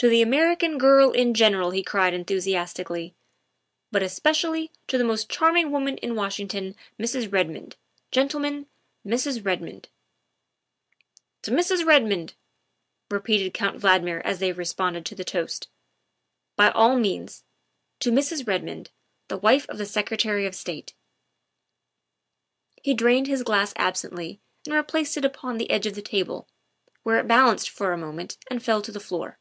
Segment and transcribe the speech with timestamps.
[0.00, 3.12] To the American girl in general," he cried enthu siastically,
[3.92, 7.30] ''but especially to the most charming woman in Washington Mrs.
[7.30, 7.76] Redmond,
[8.10, 8.66] gentlemen,
[9.06, 9.44] Mrs.
[9.44, 9.90] Red mond.
[11.44, 11.84] ''11 To Mrs.
[11.86, 12.32] Redmond,"
[13.10, 15.68] repeated Count Valdmir as they responded to the toast,"
[16.56, 17.44] by all means.
[17.98, 18.46] To Mrs.
[18.48, 18.88] Redmond,
[19.28, 20.94] the wife of the Secretary of State."
[22.82, 26.48] He drained his glass absently and replaced it upon the edge of the table,
[27.02, 29.36] where it balanced for a moment and fell to the floor.